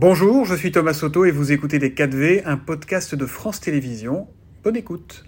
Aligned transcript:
Bonjour, 0.00 0.44
je 0.44 0.54
suis 0.54 0.70
Thomas 0.70 0.94
Soto 0.94 1.24
et 1.24 1.32
vous 1.32 1.50
écoutez 1.50 1.80
Les 1.80 1.90
4V, 1.90 2.42
un 2.44 2.56
podcast 2.56 3.16
de 3.16 3.26
France 3.26 3.58
Télévisions. 3.58 4.28
Bonne 4.62 4.76
écoute. 4.76 5.24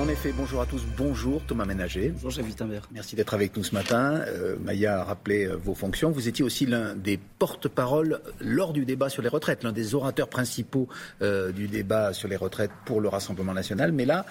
En 0.00 0.08
effet, 0.08 0.32
bonjour 0.36 0.60
à 0.60 0.66
tous, 0.66 0.82
bonjour 0.98 1.40
Thomas 1.46 1.66
Ménager. 1.66 2.08
Bonjour 2.08 2.32
Jean 2.32 2.42
Wittenberg. 2.42 2.84
Merci 2.90 3.14
d'être 3.14 3.32
avec 3.32 3.56
nous 3.56 3.62
ce 3.62 3.72
matin. 3.72 4.22
Euh, 4.26 4.56
Maya 4.60 5.02
a 5.02 5.04
rappelé 5.04 5.46
euh, 5.46 5.54
vos 5.54 5.76
fonctions. 5.76 6.10
Vous 6.10 6.26
étiez 6.26 6.44
aussi 6.44 6.66
l'un 6.66 6.96
des 6.96 7.16
porte-parole 7.38 8.20
lors 8.40 8.72
du 8.72 8.84
débat 8.84 9.08
sur 9.08 9.22
les 9.22 9.28
retraites, 9.28 9.62
l'un 9.62 9.70
des 9.70 9.94
orateurs 9.94 10.28
principaux 10.28 10.88
euh, 11.22 11.52
du 11.52 11.68
débat 11.68 12.12
sur 12.12 12.28
les 12.28 12.34
retraites 12.34 12.72
pour 12.86 13.00
le 13.00 13.06
Rassemblement 13.06 13.54
national. 13.54 13.92
Mais 13.92 14.04
là, 14.04 14.26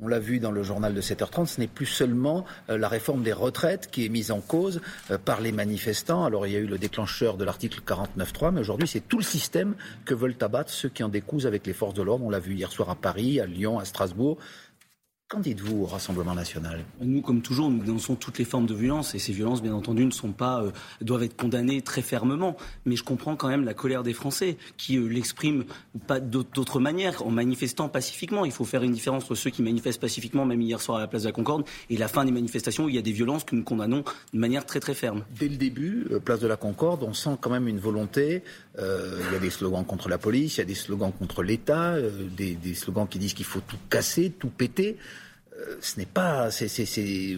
on 0.00 0.08
l'a 0.08 0.18
vu 0.18 0.38
dans 0.38 0.52
le 0.52 0.62
journal 0.62 0.94
de 0.94 1.00
7h30, 1.00 1.46
ce 1.46 1.60
n'est 1.60 1.66
plus 1.66 1.86
seulement 1.86 2.44
euh, 2.70 2.78
la 2.78 2.88
réforme 2.88 3.22
des 3.22 3.32
retraites 3.32 3.90
qui 3.90 4.04
est 4.04 4.08
mise 4.08 4.30
en 4.30 4.40
cause 4.40 4.80
euh, 5.10 5.18
par 5.18 5.40
les 5.40 5.52
manifestants. 5.52 6.24
Alors 6.24 6.46
il 6.46 6.52
y 6.52 6.56
a 6.56 6.60
eu 6.60 6.66
le 6.66 6.78
déclencheur 6.78 7.36
de 7.36 7.44
l'article 7.44 7.80
49.3, 7.86 8.52
mais 8.52 8.60
aujourd'hui 8.60 8.88
c'est 8.88 9.06
tout 9.06 9.18
le 9.18 9.24
système 9.24 9.74
que 10.04 10.14
veulent 10.14 10.36
abattre 10.40 10.70
ceux 10.70 10.88
qui 10.88 11.02
en 11.02 11.08
décousent 11.08 11.46
avec 11.46 11.66
les 11.66 11.72
forces 11.72 11.94
de 11.94 12.02
l'ordre. 12.02 12.24
On 12.24 12.30
l'a 12.30 12.38
vu 12.38 12.54
hier 12.54 12.70
soir 12.70 12.90
à 12.90 12.94
Paris, 12.94 13.40
à 13.40 13.46
Lyon, 13.46 13.78
à 13.78 13.84
Strasbourg. 13.84 14.38
Qu'en 15.30 15.40
dites-vous 15.40 15.82
au 15.82 15.84
Rassemblement 15.84 16.34
national? 16.34 16.86
Nous, 17.02 17.20
comme 17.20 17.42
toujours, 17.42 17.68
nous 17.68 17.84
dénonçons 17.84 18.14
toutes 18.14 18.38
les 18.38 18.46
formes 18.46 18.64
de 18.64 18.72
violence 18.72 19.14
et 19.14 19.18
ces 19.18 19.34
violences, 19.34 19.60
bien 19.60 19.74
entendu, 19.74 20.06
ne 20.06 20.10
sont 20.10 20.32
pas 20.32 20.62
euh, 20.62 20.70
doivent 21.02 21.22
être 21.22 21.36
condamnées 21.36 21.82
très 21.82 22.00
fermement. 22.00 22.56
Mais 22.86 22.96
je 22.96 23.04
comprends 23.04 23.36
quand 23.36 23.48
même 23.48 23.66
la 23.66 23.74
colère 23.74 24.02
des 24.02 24.14
Français 24.14 24.56
qui 24.78 24.96
euh, 24.96 25.06
l'expriment 25.06 25.64
pas 26.06 26.18
d'autre 26.18 26.80
manière 26.80 27.26
en 27.26 27.30
manifestant 27.30 27.90
pacifiquement. 27.90 28.46
Il 28.46 28.52
faut 28.52 28.64
faire 28.64 28.82
une 28.82 28.92
différence 28.92 29.24
entre 29.24 29.34
ceux 29.34 29.50
qui 29.50 29.60
manifestent 29.60 30.00
pacifiquement, 30.00 30.46
même 30.46 30.62
hier 30.62 30.80
soir 30.80 30.96
à 30.96 31.00
la 31.02 31.08
place 31.08 31.24
de 31.24 31.28
la 31.28 31.32
Concorde, 31.32 31.66
et 31.90 31.98
la 31.98 32.08
fin 32.08 32.24
des 32.24 32.32
manifestations 32.32 32.84
où 32.84 32.88
il 32.88 32.94
y 32.94 32.98
a 32.98 33.02
des 33.02 33.12
violences 33.12 33.44
que 33.44 33.54
nous 33.54 33.64
condamnons 33.64 34.04
de 34.32 34.38
manière 34.38 34.64
très 34.64 34.80
très 34.80 34.94
ferme. 34.94 35.24
Dès 35.38 35.48
le 35.48 35.56
début, 35.56 36.06
euh, 36.10 36.20
place 36.20 36.40
de 36.40 36.46
la 36.46 36.56
Concorde, 36.56 37.02
on 37.02 37.12
sent 37.12 37.36
quand 37.38 37.50
même 37.50 37.68
une 37.68 37.80
volonté. 37.80 38.42
Euh, 38.78 39.20
il 39.28 39.34
y 39.34 39.36
a 39.36 39.40
des 39.40 39.50
slogans 39.50 39.84
contre 39.84 40.08
la 40.08 40.16
police, 40.16 40.56
il 40.56 40.60
y 40.60 40.62
a 40.62 40.66
des 40.66 40.74
slogans 40.74 41.12
contre 41.12 41.42
l'État, 41.42 41.96
des, 42.34 42.54
des 42.54 42.74
slogans 42.74 43.06
qui 43.06 43.18
disent 43.18 43.34
qu'il 43.34 43.44
faut 43.44 43.60
tout 43.60 43.76
casser, 43.90 44.30
tout 44.30 44.48
péter. 44.48 44.96
Euh, 45.58 45.76
ce 45.80 45.98
n'est 45.98 46.06
pas. 46.06 46.50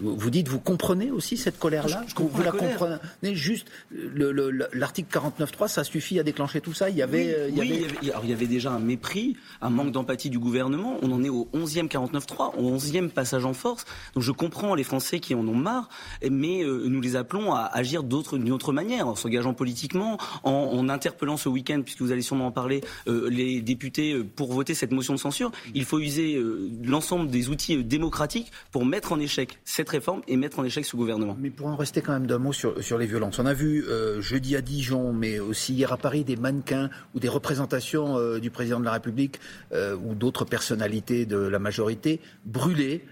vous 0.02 0.30
dites, 0.30 0.48
vous 0.48 0.60
comprenez 0.60 1.10
aussi 1.10 1.36
cette 1.38 1.58
colère-là 1.58 2.04
comprends 2.14 2.36
Vous 2.38 2.44
la 2.44 2.44
la 2.46 2.50
colère. 2.52 2.78
comprenez 2.78 3.34
juste 3.34 3.66
le- 3.90 4.30
le- 4.32 4.50
le- 4.50 4.68
L'article 4.74 5.08
49.3, 5.10 5.68
ça 5.68 5.84
suffit 5.84 6.18
à 6.18 6.22
déclencher 6.22 6.60
tout 6.60 6.74
ça. 6.74 6.90
Il 6.90 6.96
y 6.96 7.02
avait. 7.02 7.26
oui, 7.26 7.32
euh, 7.34 7.48
il 7.48 7.56
y 7.56 7.60
oui, 7.60 7.66
avait- 7.66 7.76
il 7.76 7.80
y 7.80 7.84
avait- 7.84 8.10
alors, 8.10 8.24
il 8.24 8.30
y 8.30 8.32
avait 8.34 8.46
déjà 8.46 8.72
un 8.72 8.78
mépris, 8.78 9.36
un 9.62 9.70
manque 9.70 9.92
d'empathie 9.92 10.28
du 10.28 10.38
gouvernement. 10.38 10.98
On 11.02 11.10
en 11.12 11.24
est 11.24 11.30
au 11.30 11.48
11e 11.54 11.88
49.3, 11.88 12.54
au 12.58 12.68
11e 12.70 13.10
passage 13.10 13.44
en 13.46 13.54
force. 13.54 13.84
Donc 14.14 14.22
je 14.22 14.32
comprends 14.32 14.74
les 14.74 14.84
Français 14.84 15.18
qui 15.20 15.34
en 15.34 15.46
ont 15.48 15.54
marre, 15.54 15.88
mais 16.30 16.62
euh, 16.62 16.84
nous 16.88 17.00
les 17.00 17.16
appelons 17.16 17.54
à 17.54 17.62
agir 17.72 18.02
d'une 18.02 18.52
autre 18.52 18.72
manière, 18.74 19.08
en 19.08 19.14
s'engageant 19.14 19.54
politiquement, 19.54 20.18
en, 20.44 20.50
en 20.50 20.88
interpellant 20.90 21.38
ce 21.38 21.48
week-end, 21.48 21.80
puisque 21.82 22.02
vous 22.02 22.12
allez 22.12 22.22
sûrement 22.22 22.48
en 22.48 22.52
parler, 22.52 22.82
les 23.06 23.62
députés 23.62 24.18
pour 24.36 24.52
voter 24.52 24.74
cette 24.74 24.92
motion 24.92 25.14
de 25.14 25.18
censure. 25.18 25.50
Il 25.74 25.84
faut 25.86 25.98
user 26.00 26.38
l'ensemble 26.84 27.30
des 27.30 27.48
outils 27.48 27.76
euh, 27.76 27.82
démocratiques 28.10 28.50
pour 28.72 28.84
mettre 28.84 29.12
en 29.12 29.20
échec 29.20 29.60
cette 29.64 29.88
réforme 29.88 30.22
et 30.26 30.36
mettre 30.36 30.58
en 30.58 30.64
échec 30.64 30.84
ce 30.84 30.96
gouvernement. 30.96 31.36
Mais 31.38 31.50
pour 31.50 31.68
en 31.68 31.76
rester 31.76 32.02
quand 32.02 32.12
même 32.12 32.26
d'un 32.26 32.38
mot 32.38 32.52
sur, 32.52 32.82
sur 32.82 32.98
les 32.98 33.06
violences, 33.06 33.38
on 33.38 33.46
a 33.46 33.54
vu 33.54 33.84
euh, 33.84 34.20
jeudi 34.20 34.56
à 34.56 34.62
Dijon, 34.62 35.12
mais 35.12 35.38
aussi 35.38 35.74
hier 35.74 35.92
à 35.92 35.96
Paris, 35.96 36.24
des 36.24 36.36
mannequins 36.36 36.90
ou 37.14 37.20
des 37.20 37.28
représentations 37.28 38.18
euh, 38.18 38.40
du 38.40 38.50
président 38.50 38.80
de 38.80 38.84
la 38.84 38.92
République 38.92 39.38
euh, 39.72 39.96
ou 39.96 40.16
d'autres 40.16 40.44
personnalités 40.44 41.24
de 41.24 41.36
la 41.36 41.60
majorité 41.60 42.20
brûlées. 42.44 43.04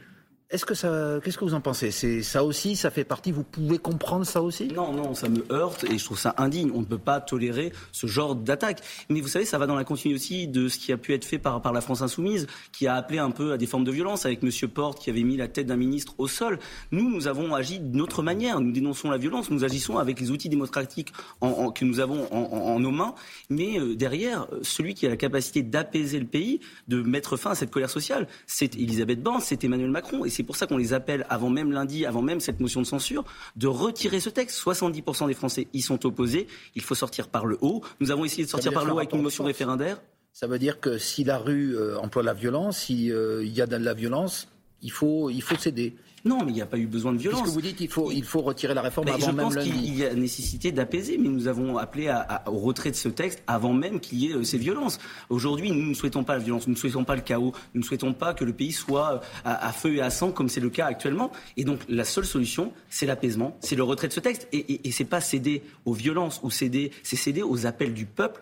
Est-ce 0.50 0.64
que 0.64 0.72
ça, 0.72 1.20
qu'est-ce 1.22 1.36
que 1.36 1.44
vous 1.44 1.52
en 1.52 1.60
pensez? 1.60 1.90
C'est 1.90 2.22
ça 2.22 2.42
aussi, 2.42 2.74
ça 2.74 2.90
fait 2.90 3.04
partie. 3.04 3.32
Vous 3.32 3.42
pouvez 3.42 3.76
comprendre 3.76 4.24
ça 4.24 4.40
aussi? 4.40 4.68
Non, 4.68 4.94
non, 4.94 5.12
ça 5.12 5.28
me 5.28 5.44
heurte 5.52 5.84
et 5.84 5.98
je 5.98 6.04
trouve 6.06 6.18
ça 6.18 6.34
indigne. 6.38 6.70
On 6.74 6.80
ne 6.80 6.86
peut 6.86 6.96
pas 6.96 7.20
tolérer 7.20 7.70
ce 7.92 8.06
genre 8.06 8.34
d'attaque. 8.34 8.80
Mais 9.10 9.20
vous 9.20 9.28
savez, 9.28 9.44
ça 9.44 9.58
va 9.58 9.66
dans 9.66 9.74
la 9.74 9.84
continuité 9.84 10.18
aussi 10.18 10.48
de 10.48 10.68
ce 10.68 10.78
qui 10.78 10.90
a 10.90 10.96
pu 10.96 11.12
être 11.12 11.26
fait 11.26 11.36
par, 11.36 11.60
par 11.60 11.74
la 11.74 11.82
France 11.82 12.00
insoumise, 12.00 12.46
qui 12.72 12.86
a 12.86 12.94
appelé 12.94 13.18
un 13.18 13.30
peu 13.30 13.52
à 13.52 13.58
des 13.58 13.66
formes 13.66 13.84
de 13.84 13.92
violence 13.92 14.24
avec 14.24 14.42
Monsieur 14.42 14.68
Porte, 14.68 14.98
qui 15.02 15.10
avait 15.10 15.22
mis 15.22 15.36
la 15.36 15.48
tête 15.48 15.66
d'un 15.66 15.76
ministre 15.76 16.14
au 16.16 16.28
sol. 16.28 16.58
Nous, 16.92 17.10
nous 17.10 17.28
avons 17.28 17.54
agi 17.54 17.78
d'une 17.78 18.00
autre 18.00 18.22
manière. 18.22 18.58
Nous 18.62 18.72
dénonçons 18.72 19.10
la 19.10 19.18
violence. 19.18 19.50
Nous 19.50 19.64
agissons 19.64 19.98
avec 19.98 20.18
les 20.18 20.30
outils 20.30 20.48
démocratiques 20.48 21.12
que 21.42 21.84
nous 21.84 22.00
avons 22.00 22.26
en, 22.32 22.80
nos 22.80 22.90
mains. 22.90 23.14
Mais 23.50 23.78
euh, 23.78 23.94
derrière, 23.94 24.46
celui 24.62 24.94
qui 24.94 25.04
a 25.04 25.10
la 25.10 25.18
capacité 25.18 25.62
d'apaiser 25.62 26.18
le 26.18 26.26
pays, 26.26 26.60
de 26.86 27.02
mettre 27.02 27.36
fin 27.36 27.50
à 27.50 27.54
cette 27.54 27.70
colère 27.70 27.90
sociale, 27.90 28.28
c'est 28.46 28.76
Elisabeth 28.76 29.22
Borne, 29.22 29.42
c'est 29.42 29.62
Emmanuel 29.62 29.90
Macron. 29.90 30.24
Et 30.24 30.37
c'est 30.38 30.44
pour 30.44 30.54
ça 30.54 30.68
qu'on 30.68 30.76
les 30.76 30.92
appelle, 30.92 31.26
avant 31.30 31.50
même 31.50 31.72
lundi, 31.72 32.06
avant 32.06 32.22
même 32.22 32.38
cette 32.38 32.60
motion 32.60 32.80
de 32.80 32.86
censure, 32.86 33.24
de 33.56 33.66
retirer 33.66 34.20
ce 34.20 34.30
texte. 34.30 34.64
70% 34.64 35.26
des 35.26 35.34
Français 35.34 35.66
y 35.72 35.82
sont 35.82 36.06
opposés. 36.06 36.46
Il 36.76 36.82
faut 36.82 36.94
sortir 36.94 37.26
par 37.26 37.44
le 37.44 37.58
haut. 37.60 37.82
Nous 37.98 38.12
avons 38.12 38.24
essayé 38.24 38.44
de 38.44 38.48
sortir 38.48 38.72
par 38.72 38.84
le 38.84 38.92
haut 38.92 38.98
avec 38.98 39.12
une 39.12 39.22
motion 39.22 39.42
référendaire. 39.42 40.00
Ça 40.32 40.46
veut 40.46 40.60
dire 40.60 40.78
que 40.78 40.96
si 40.96 41.24
la 41.24 41.38
rue 41.38 41.76
euh, 41.76 41.98
emploie 41.98 42.22
la 42.22 42.34
violence, 42.34 42.78
si 42.78 43.10
euh, 43.10 43.44
il 43.44 43.52
y 43.52 43.60
a 43.60 43.66
de 43.66 43.74
la 43.74 43.94
violence, 43.94 44.46
il 44.80 44.92
faut, 44.92 45.28
il 45.28 45.42
faut 45.42 45.56
céder. 45.56 45.96
Non, 46.24 46.38
mais 46.44 46.52
il 46.52 46.54
n'y 46.54 46.62
a 46.62 46.66
pas 46.66 46.78
eu 46.78 46.86
besoin 46.86 47.12
de 47.12 47.18
violence. 47.18 47.40
Puisque 47.42 47.54
vous 47.54 47.62
dites, 47.62 47.80
il 47.80 47.88
faut, 47.88 48.10
il 48.10 48.24
faut 48.24 48.40
retirer 48.40 48.74
la 48.74 48.82
réforme 48.82 49.06
Mais 49.06 49.12
avant 49.12 49.26
je 49.26 49.30
même 49.32 49.44
pense 49.46 49.56
qu'il 49.64 49.96
y 49.98 50.04
a 50.04 50.14
nécessité 50.14 50.72
d'apaiser, 50.72 51.16
mais 51.18 51.28
nous 51.28 51.46
avons 51.48 51.76
appelé 51.78 52.08
à- 52.08 52.18
à- 52.20 52.50
au 52.50 52.58
retrait 52.58 52.90
de 52.90 52.96
ce 52.96 53.08
texte 53.08 53.42
avant 53.46 53.72
même 53.72 54.00
qu'il 54.00 54.18
y 54.18 54.30
ait 54.30 54.34
euh, 54.34 54.42
ces 54.44 54.58
violences. 54.58 54.98
Aujourd'hui, 55.30 55.70
nous 55.70 55.88
ne 55.90 55.94
souhaitons 55.94 56.24
pas 56.24 56.34
la 56.34 56.40
violence, 56.42 56.66
nous 56.66 56.74
ne 56.74 56.78
souhaitons 56.78 57.04
pas 57.04 57.14
le 57.14 57.22
chaos, 57.22 57.52
nous 57.74 57.80
ne 57.80 57.86
souhaitons 57.86 58.12
pas 58.12 58.34
que 58.34 58.44
le 58.44 58.52
pays 58.52 58.72
soit 58.72 59.14
euh, 59.14 59.18
à, 59.44 59.68
à 59.68 59.72
feu 59.72 59.94
et 59.94 60.00
à 60.00 60.10
sang 60.10 60.32
comme 60.32 60.48
c'est 60.48 60.60
le 60.60 60.70
cas 60.70 60.86
actuellement. 60.86 61.30
Et 61.56 61.64
donc, 61.64 61.80
la 61.88 62.04
seule 62.04 62.24
solution, 62.26 62.72
c'est 62.90 63.06
l'apaisement, 63.06 63.56
c'est 63.60 63.76
le 63.76 63.82
retrait 63.84 64.08
de 64.08 64.12
ce 64.12 64.20
texte. 64.20 64.48
Et, 64.52 64.58
et, 64.58 64.88
et 64.88 64.90
c'est 64.92 65.04
pas 65.04 65.20
céder 65.20 65.62
aux 65.84 65.92
violences 65.92 66.40
ou 66.42 66.50
céder, 66.50 66.90
c'est 67.02 67.16
céder 67.16 67.42
aux 67.42 67.66
appels 67.66 67.94
du 67.94 68.06
peuple, 68.06 68.40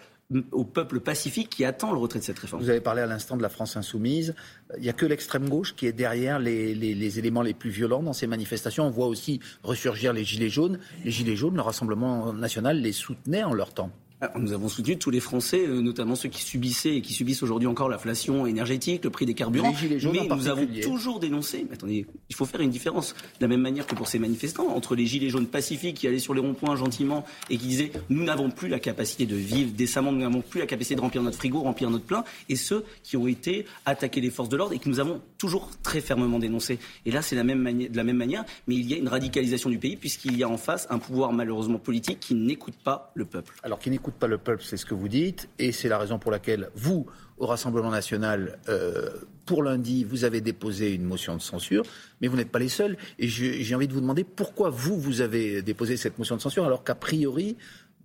au 0.50 0.64
peuple 0.64 1.00
pacifique 1.00 1.50
qui 1.50 1.64
attend 1.64 1.92
le 1.92 1.98
retrait 1.98 2.18
de 2.18 2.24
cette 2.24 2.38
réforme. 2.38 2.62
Vous 2.62 2.70
avez 2.70 2.80
parlé 2.80 3.02
à 3.02 3.06
l'instant 3.06 3.36
de 3.36 3.42
la 3.42 3.48
France 3.48 3.76
insoumise. 3.76 4.34
Il 4.76 4.82
n'y 4.82 4.88
a 4.88 4.92
que 4.92 5.06
l'extrême 5.06 5.48
gauche 5.48 5.74
qui 5.76 5.86
est 5.86 5.92
derrière 5.92 6.38
les, 6.38 7.18
éléments 7.18 7.42
les 7.42 7.54
plus 7.54 7.70
violents 7.70 8.02
dans 8.02 8.12
ces 8.12 8.26
manifestations. 8.26 8.86
On 8.86 8.90
voit 8.90 9.06
aussi 9.06 9.40
ressurgir 9.62 10.12
les 10.12 10.24
Gilets 10.24 10.48
jaunes. 10.48 10.78
Les 11.04 11.10
Gilets 11.10 11.36
jaunes, 11.36 11.54
le 11.54 11.62
Rassemblement 11.62 12.32
national 12.32 12.80
les 12.80 12.92
soutenait 12.92 13.44
en 13.44 13.54
leur 13.54 13.72
temps. 13.72 13.90
Alors, 14.22 14.38
Nous 14.38 14.52
avons 14.54 14.68
soutenu 14.68 14.96
tous 14.96 15.10
les 15.10 15.20
Français, 15.20 15.66
euh, 15.66 15.82
notamment 15.82 16.14
ceux 16.14 16.30
qui 16.30 16.40
subissaient 16.42 16.96
et 16.96 17.00
qui 17.02 17.12
subissent 17.12 17.42
aujourd'hui 17.42 17.68
encore 17.68 17.90
l'inflation 17.90 18.46
énergétique, 18.46 19.04
le 19.04 19.10
prix 19.10 19.26
des 19.26 19.34
carburants. 19.34 19.74
Les 19.90 19.98
jaunes 19.98 20.12
Mais 20.18 20.26
nous 20.26 20.48
avons 20.48 20.66
toujours 20.82 21.20
dénoncé. 21.20 21.66
Mais 21.68 21.74
attendez, 21.74 22.06
il 22.30 22.34
faut 22.34 22.46
faire 22.46 22.62
une 22.62 22.70
différence. 22.70 23.12
De 23.12 23.42
la 23.44 23.48
même 23.48 23.60
manière 23.60 23.86
que 23.86 23.94
pour 23.94 24.08
ces 24.08 24.18
manifestants, 24.18 24.68
entre 24.74 24.94
les 24.96 25.04
Gilets 25.04 25.28
jaunes 25.28 25.46
pacifiques 25.46 25.98
qui 25.98 26.08
allaient 26.08 26.18
sur 26.18 26.32
les 26.32 26.40
ronds-points 26.40 26.76
gentiment 26.76 27.26
et 27.50 27.58
qui 27.58 27.66
disaient 27.66 27.92
nous 28.08 28.24
n'avons 28.24 28.50
plus 28.50 28.68
la 28.68 28.78
capacité 28.78 29.26
de 29.26 29.36
vivre 29.36 29.72
décemment, 29.76 30.12
nous 30.12 30.20
n'avons 30.20 30.40
plus 30.40 30.60
la 30.60 30.66
capacité 30.66 30.94
de 30.94 31.02
remplir 31.02 31.22
notre 31.22 31.36
frigo, 31.36 31.60
remplir 31.60 31.90
notre 31.90 32.04
plein, 32.06 32.24
et 32.48 32.56
ceux 32.56 32.84
qui 33.02 33.18
ont 33.18 33.26
été 33.26 33.66
attaqués 33.84 34.22
les 34.22 34.30
forces 34.30 34.48
de 34.48 34.56
l'ordre 34.56 34.72
et 34.72 34.78
que 34.78 34.88
nous 34.88 34.98
avons 34.98 35.20
toujours 35.36 35.68
très 35.82 36.00
fermement 36.00 36.38
dénoncé. 36.38 36.78
Et 37.04 37.10
là, 37.10 37.20
c'est 37.20 37.36
la 37.36 37.44
même 37.44 37.58
mani- 37.60 37.90
de 37.90 37.96
la 37.98 38.04
même 38.04 38.16
manière, 38.16 38.46
mais 38.66 38.76
il 38.76 38.90
y 38.90 38.94
a 38.94 38.96
une 38.96 39.08
radicalisation 39.08 39.68
du 39.68 39.76
pays 39.78 39.96
puisqu'il 39.96 40.38
y 40.38 40.42
a 40.42 40.48
en 40.48 40.56
face 40.56 40.86
un 40.88 40.98
pouvoir 40.98 41.34
malheureusement 41.34 41.78
politique 41.78 42.20
qui 42.20 42.34
n'écoute 42.34 42.76
pas 42.82 43.12
le 43.14 43.26
peuple. 43.26 43.54
Alors, 43.62 43.78
qui 43.78 43.90
n'écoute 43.90 44.05
pas 44.14 44.26
le 44.26 44.38
peuple, 44.38 44.62
c'est 44.64 44.76
ce 44.76 44.86
que 44.86 44.94
vous 44.94 45.08
dites. 45.08 45.48
Et 45.58 45.72
c'est 45.72 45.88
la 45.88 45.98
raison 45.98 46.18
pour 46.18 46.30
laquelle 46.30 46.70
vous, 46.74 47.06
au 47.38 47.46
Rassemblement 47.46 47.90
national, 47.90 48.58
euh, 48.68 49.10
pour 49.44 49.62
lundi, 49.62 50.04
vous 50.04 50.24
avez 50.24 50.40
déposé 50.40 50.94
une 50.94 51.04
motion 51.04 51.36
de 51.36 51.42
censure. 51.42 51.84
Mais 52.20 52.28
vous 52.28 52.36
n'êtes 52.36 52.50
pas 52.50 52.58
les 52.58 52.68
seuls. 52.68 52.96
Et 53.18 53.28
j'ai 53.28 53.74
envie 53.74 53.88
de 53.88 53.92
vous 53.92 54.00
demander 54.00 54.24
pourquoi 54.24 54.70
vous, 54.70 54.98
vous 54.98 55.20
avez 55.20 55.62
déposé 55.62 55.96
cette 55.96 56.18
motion 56.18 56.36
de 56.36 56.40
censure 56.40 56.64
alors 56.64 56.84
qu'a 56.84 56.94
priori, 56.94 57.56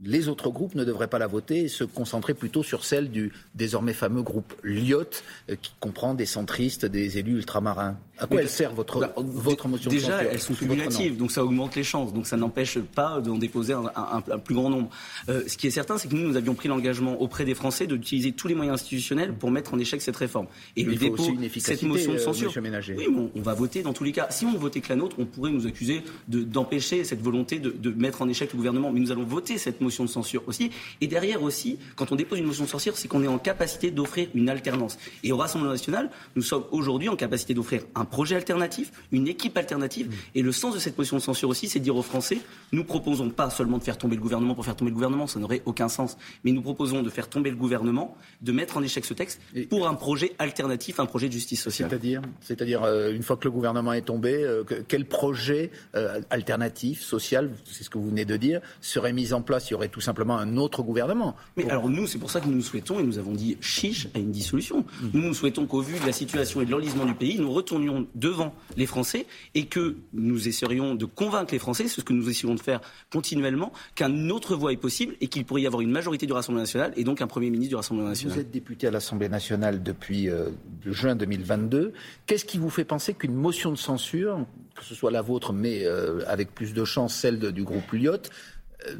les 0.04 0.28
autres 0.28 0.50
groupes 0.50 0.76
ne 0.76 0.84
devraient 0.84 1.08
pas 1.08 1.20
la 1.20 1.28
voter 1.28 1.60
et 1.66 1.68
se 1.68 1.84
concentrer 1.84 2.34
plutôt 2.34 2.64
sur 2.64 2.84
celle 2.86 3.12
du 3.12 3.32
désormais 3.56 3.94
fameux 3.94 4.22
groupe 4.24 4.54
Lyot, 4.64 5.02
euh, 5.50 5.56
qui 5.62 5.72
comprend 5.80 6.14
des 6.14 6.26
centristes, 6.26 6.86
des 6.86 7.18
élus 7.18 7.38
ultramarins. 7.38 7.98
À 8.18 8.28
quoi 8.28 8.38
Mais- 8.38 8.44
elle 8.44 8.50
sert 8.50 8.74
votre, 8.74 9.00
Bah, 9.00 9.14
votre 9.18 9.68
motion 9.68 9.90
de 9.90 9.96
Déjà, 9.96 10.18
censure 10.18 10.30
elles 10.32 10.40
sont 10.40 10.54
cumulatives, 10.54 11.18
donc 11.18 11.32
ça 11.32 11.44
augmente 11.44 11.76
les 11.76 11.84
chances. 11.84 12.14
Donc 12.14 12.28
ça 12.28 12.38
n'empêche 12.38 12.78
pas 12.80 13.20
d'en 13.20 13.38
déposer 13.38 13.74
un, 13.74 13.86
un- 13.96 14.24
un 14.32 14.38
plus 14.40 14.54
grand 14.56 14.70
nombre. 14.70 14.90
Euh, 15.30 15.44
ce 15.48 15.58
qui 15.58 15.68
est 15.68 15.72
certain, 15.72 15.98
c'est 15.98 16.08
que 16.08 16.16
nous, 16.16 16.28
nous 16.28 16.36
avions 16.38 16.54
pris 16.54 16.68
l'engagement 16.70 17.20
auprès 17.20 17.46
des 17.46 17.56
Français 17.56 17.88
d'utiliser 17.88 18.32
tous 18.32 18.48
les 18.48 18.56
moyens 18.56 18.76
institutionnels 18.76 19.34
pour 19.34 19.50
mettre 19.52 19.74
en 19.74 19.80
échec 19.80 20.02
cette 20.02 20.18
réforme. 20.18 20.48
Et 20.76 20.84
Mais 20.84 20.92
le 20.94 20.98
dépôt, 20.98 21.22
aussi 21.24 21.32
une 21.32 21.50
cette 21.50 21.84
motion 21.84 22.12
de 22.14 22.18
euh, 22.18 22.20
censure. 22.24 22.48
monsieur 22.48 22.62
Ménager. 22.62 22.96
Oui, 22.98 23.06
mais 23.10 23.30
on, 23.36 23.42
va 23.42 23.54
voter 23.56 23.82
dans 23.82 23.94
tous 23.94 24.04
les 24.04 24.12
cas. 24.12 24.28
Si 24.30 24.46
on 24.46 24.56
votait 24.58 24.82
que 24.82 24.90
la 24.90 24.96
nôtre, 24.96 25.16
on 25.20 25.26
pourrait 25.26 25.52
nous 25.52 25.66
accuser 25.68 26.04
de- 26.28 26.44
d'empêcher 26.44 27.04
cette 27.04 27.22
volonté 27.22 27.60
de, 27.60 27.72
de 27.72 27.90
mettre 27.92 28.22
en 28.22 28.30
échec 28.30 28.52
le 28.54 28.58
gouvernement. 28.58 28.92
Mais 28.92 29.00
nous 29.00 29.12
allons 29.12 29.24
voter 29.24 29.58
cette 29.58 29.82
motion 29.82 29.91
de 30.00 30.10
censure 30.10 30.44
aussi. 30.48 30.72
Et 31.02 31.08
derrière 31.08 31.44
aussi, 31.44 31.78
quand 31.96 32.12
on 32.12 32.16
dépose 32.16 32.40
une 32.40 32.46
motion 32.46 32.64
de 32.64 32.70
censure, 32.70 32.98
c'est 32.98 33.08
qu'on 33.08 33.24
est 33.24 33.28
en 33.28 33.38
capacité 33.38 33.92
d'offrir 33.92 34.28
une 34.34 34.50
alternance. 34.50 34.98
Et 35.24 35.32
au 35.32 35.38
Rassemblement 35.38 35.72
national, 35.72 36.10
nous 36.36 36.42
sommes 36.42 36.64
aujourd'hui 36.72 37.10
en 37.10 37.16
capacité 37.16 37.54
d'offrir 37.54 37.84
un 37.96 38.06
projet 38.06 38.36
alternatif, 38.36 38.92
une 39.12 39.28
équipe 39.28 39.58
alternative. 39.58 40.08
Mm. 40.08 40.14
Et 40.36 40.42
le 40.42 40.52
sens 40.52 40.74
de 40.74 40.80
cette 40.80 40.98
motion 40.98 41.18
de 41.18 41.22
censure 41.22 41.50
aussi, 41.50 41.68
c'est 41.68 41.80
de 41.80 41.84
dire 41.84 41.96
aux 41.96 42.02
Français, 42.02 42.40
nous 42.72 42.84
proposons 42.84 43.30
pas 43.30 43.50
seulement 43.50 43.78
de 43.78 43.84
faire 43.84 43.98
tomber 43.98 44.16
le 44.16 44.22
gouvernement 44.22 44.56
pour 44.56 44.66
faire 44.66 44.76
tomber 44.76 44.92
le 44.92 44.96
gouvernement, 44.96 45.28
ça 45.28 45.40
n'aurait 45.40 45.62
aucun 45.66 45.90
sens, 45.90 46.18
mais 46.44 46.52
nous 46.52 46.62
proposons 46.62 47.04
de 47.04 47.10
faire 47.10 47.30
tomber 47.30 47.50
le 47.50 47.56
gouvernement, 47.56 48.16
de 48.42 48.52
mettre 48.52 48.78
en 48.78 48.84
échec 48.84 49.06
ce 49.06 49.14
texte 49.14 49.42
pour 49.70 49.88
un 49.88 49.96
projet 49.96 50.34
alternatif, 50.40 51.00
un 51.00 51.06
projet 51.06 51.28
de 51.28 51.34
justice 51.34 51.62
sociale. 51.62 51.90
C'est-à-dire, 51.90 52.22
c'est-à-dire 52.42 52.84
euh, 52.84 53.12
une 53.12 53.24
fois 53.24 53.38
que 53.38 53.46
le 53.46 53.52
gouvernement 53.52 53.94
est 53.94 54.04
tombé, 54.04 54.44
euh, 54.44 54.64
quel 54.88 55.06
projet 55.06 55.72
euh, 55.96 56.22
alternatif, 56.30 57.02
social, 57.02 57.50
c'est 57.66 57.84
ce 57.84 57.90
que 57.90 57.98
vous 57.98 58.10
venez 58.10 58.26
de 58.26 58.38
dire, 58.38 58.62
serait 58.82 59.14
mis 59.14 59.34
en 59.34 59.42
place 59.42 59.70
Il 59.70 59.76
aurait 59.82 59.90
tout 59.90 60.02
simplement 60.02 60.38
un 60.38 60.58
autre 60.58 60.84
gouvernement. 60.84 61.36
Mais 61.58 61.70
alors 61.70 61.90
nous, 61.90 62.08
c'est 62.08 62.20
pour 62.20 62.30
ça 62.30 62.40
que 62.40 62.48
nous 62.48 62.62
souhaitons, 62.62 63.00
et 63.00 63.04
nous 63.04 63.18
avons 63.18 63.34
dit 63.34 63.58
chiche 63.62 64.08
à 64.14 64.20
une 64.20 64.32
dissolution. 64.32 64.86
Mm. 65.02 65.08
Nous, 65.14 65.22
nous 65.22 65.34
souhaitons 65.34 65.66
qu'au 65.66 65.82
vu 65.82 66.00
de 66.00 66.06
la 66.06 66.12
situation 66.12 66.62
et 66.62 66.66
de 66.66 66.72
l'enlisement 66.72 67.06
du 67.06 67.16
pays, 67.16 67.40
nous 67.40 67.52
retournions 67.52 68.08
devant 68.16 68.54
les 68.78 68.86
Français 68.86 69.26
et 69.56 69.66
que 69.66 69.98
nous 70.14 70.48
essaierions 70.48 70.96
de 70.96 71.06
convaincre 71.06 71.54
les 71.54 71.60
Français, 71.60 71.88
c'est 71.88 72.02
ce 72.02 72.06
que 72.06 72.14
nous 72.14 72.30
essayons 72.30 72.54
de 72.54 72.60
faire 72.60 72.80
continuellement, 73.12 73.74
qu'une 73.96 74.32
autre 74.32 74.56
voie 74.56 74.72
est 74.72 74.78
possible 74.78 75.16
et 75.20 75.28
qu'il 75.28 75.46
pourrait 75.46 75.64
y 75.64 75.68
avoir 75.68 75.82
une 75.82 75.92
majorité 75.92 76.28
du 76.28 76.34
Rassemblement 76.34 76.62
national 76.62 76.94
et 76.96 77.04
donc 77.04 77.22
un 77.22 77.28
Premier 77.28 77.50
ministre 77.50 77.72
du 77.72 77.76
Rassemblement 77.76 78.10
national. 78.10 78.36
Vous 78.36 78.42
êtes 78.42 78.52
député 78.52 78.88
à 78.88 78.92
l'Assemblée 78.92 79.30
nationale 79.30 79.82
depuis 79.82 80.30
euh, 80.30 80.50
juin 80.86 81.16
2022. 81.16 81.94
Qu'est-ce 82.28 82.46
qui 82.46 82.60
vous 82.60 82.70
fait 82.70 82.86
penser 82.86 83.14
qu'une 83.14 83.34
motion 83.34 83.72
de 83.72 83.78
censure, 83.78 84.46
que 84.76 84.84
ce 84.84 84.94
soit 84.94 85.12
la 85.12 85.22
vôtre, 85.22 85.54
mais 85.54 85.86
euh, 85.86 86.22
avec 86.28 86.54
plus 86.54 86.74
de 86.74 86.86
chance 86.86 87.16
celle 87.16 87.40
du 87.40 87.64
groupe 87.64 87.92
Lyotte, 87.92 88.30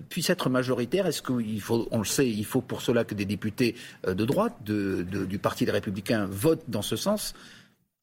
puisse 0.10 0.30
être 0.30 0.50
majoritaire 0.50 1.08
Est-ce 1.08 1.22
qu'il 1.22 1.62
faut, 1.62 1.88
on 1.92 2.00
le 2.00 2.06
sait, 2.06 2.30
il 2.30 2.46
faut 2.46 2.62
pour 2.62 2.82
cela 2.82 3.04
que 3.04 3.16
des 3.16 3.26
députés 3.26 3.76
de 4.06 4.26
droite, 4.26 4.54
du 4.64 5.40
Parti 5.40 5.66
des 5.66 5.72
Républicains, 5.72 6.28
votent 6.30 6.70
dans 6.70 6.82
ce 6.82 6.96
sens? 6.96 7.34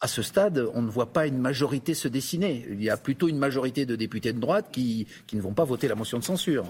À 0.01 0.07
ce 0.07 0.23
stade, 0.23 0.65
on 0.75 0.83
ne 0.83 0.91
voit 0.91 1.13
pas 1.13 1.27
une 1.27 1.39
majorité 1.39 1.93
se 1.93 2.07
dessiner. 2.07 2.65
Il 2.71 2.81
y 2.81 2.89
a 2.89 2.97
plutôt 2.97 3.27
une 3.27 3.39
majorité 3.39 3.85
de 3.85 3.97
députés 3.97 4.33
de 4.33 4.39
droite 4.39 4.69
qui, 4.71 5.09
ne 5.33 5.41
vont 5.41 5.55
pas 5.55 5.65
voter 5.65 5.89
la 5.89 5.97
motion 5.97 6.21
de 6.21 6.25
censure, 6.25 6.67